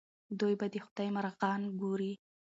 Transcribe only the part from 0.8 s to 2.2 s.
خدای مرغان ګوري.